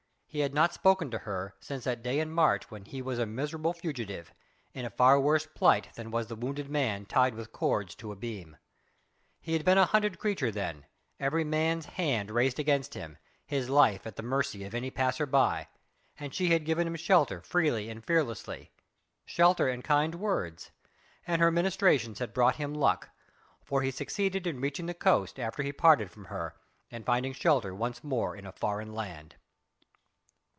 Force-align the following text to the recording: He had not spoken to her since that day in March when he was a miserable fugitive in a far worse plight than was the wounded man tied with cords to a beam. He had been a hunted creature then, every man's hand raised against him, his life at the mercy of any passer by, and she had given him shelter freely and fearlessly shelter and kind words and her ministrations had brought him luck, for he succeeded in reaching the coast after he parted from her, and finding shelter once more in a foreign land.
He 0.33 0.39
had 0.39 0.53
not 0.53 0.71
spoken 0.73 1.11
to 1.11 1.17
her 1.19 1.55
since 1.59 1.83
that 1.83 2.01
day 2.01 2.17
in 2.21 2.31
March 2.31 2.71
when 2.71 2.85
he 2.85 3.01
was 3.01 3.19
a 3.19 3.25
miserable 3.25 3.73
fugitive 3.73 4.33
in 4.73 4.85
a 4.85 4.89
far 4.89 5.19
worse 5.19 5.45
plight 5.45 5.89
than 5.95 6.09
was 6.09 6.27
the 6.27 6.37
wounded 6.37 6.69
man 6.69 7.05
tied 7.05 7.35
with 7.35 7.51
cords 7.51 7.95
to 7.95 8.13
a 8.13 8.15
beam. 8.15 8.55
He 9.41 9.51
had 9.51 9.65
been 9.65 9.77
a 9.77 9.85
hunted 9.87 10.19
creature 10.19 10.49
then, 10.49 10.85
every 11.19 11.43
man's 11.43 11.85
hand 11.85 12.31
raised 12.31 12.59
against 12.61 12.93
him, 12.93 13.17
his 13.45 13.67
life 13.69 14.07
at 14.07 14.15
the 14.15 14.23
mercy 14.23 14.63
of 14.63 14.73
any 14.73 14.89
passer 14.89 15.25
by, 15.25 15.67
and 16.17 16.33
she 16.33 16.47
had 16.47 16.63
given 16.63 16.87
him 16.87 16.95
shelter 16.95 17.41
freely 17.41 17.89
and 17.89 18.05
fearlessly 18.05 18.71
shelter 19.25 19.67
and 19.67 19.83
kind 19.83 20.15
words 20.15 20.71
and 21.27 21.41
her 21.41 21.51
ministrations 21.51 22.19
had 22.19 22.33
brought 22.33 22.55
him 22.55 22.73
luck, 22.73 23.09
for 23.65 23.81
he 23.81 23.91
succeeded 23.91 24.47
in 24.47 24.61
reaching 24.61 24.85
the 24.85 24.93
coast 24.93 25.37
after 25.37 25.61
he 25.61 25.73
parted 25.73 26.09
from 26.09 26.23
her, 26.23 26.55
and 26.89 27.05
finding 27.05 27.33
shelter 27.33 27.75
once 27.75 28.01
more 28.01 28.33
in 28.33 28.45
a 28.45 28.53
foreign 28.53 28.93
land. 28.93 29.35